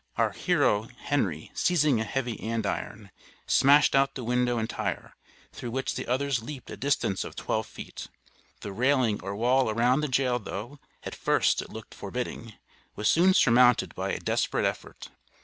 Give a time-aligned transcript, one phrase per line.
[0.17, 3.11] Our hero Henry, seizing a heavy andiron,
[3.45, 5.15] smashed out the window entire,
[5.53, 8.07] through which the others leaped a distance of twelve feet.
[8.61, 12.53] The railing or wall around the jail, though at first it looked forbidding,
[12.95, 15.11] was soon surmounted by a desperate effort.